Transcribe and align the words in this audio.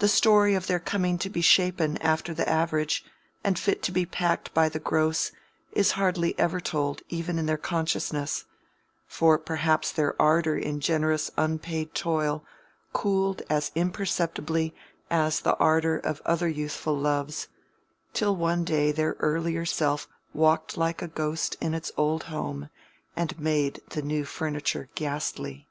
The 0.00 0.08
story 0.08 0.54
of 0.54 0.66
their 0.66 0.78
coming 0.78 1.16
to 1.16 1.30
be 1.30 1.40
shapen 1.40 1.96
after 2.02 2.34
the 2.34 2.46
average 2.46 3.06
and 3.42 3.58
fit 3.58 3.82
to 3.84 3.90
be 3.90 4.04
packed 4.04 4.52
by 4.52 4.68
the 4.68 4.78
gross, 4.78 5.32
is 5.72 5.92
hardly 5.92 6.38
ever 6.38 6.60
told 6.60 7.00
even 7.08 7.38
in 7.38 7.46
their 7.46 7.56
consciousness; 7.56 8.44
for 9.06 9.38
perhaps 9.38 9.90
their 9.92 10.14
ardor 10.20 10.58
in 10.58 10.80
generous 10.80 11.30
unpaid 11.38 11.94
toil 11.94 12.44
cooled 12.92 13.40
as 13.48 13.70
imperceptibly 13.74 14.74
as 15.08 15.40
the 15.40 15.56
ardor 15.56 15.96
of 16.00 16.20
other 16.26 16.50
youthful 16.50 16.94
loves, 16.94 17.48
till 18.12 18.36
one 18.36 18.62
day 18.62 18.92
their 18.92 19.16
earlier 19.20 19.64
self 19.64 20.06
walked 20.34 20.76
like 20.76 21.00
a 21.00 21.08
ghost 21.08 21.56
in 21.62 21.72
its 21.72 21.90
old 21.96 22.24
home 22.24 22.68
and 23.16 23.40
made 23.40 23.80
the 23.88 24.02
new 24.02 24.26
furniture 24.26 24.90
ghastly. 24.94 25.66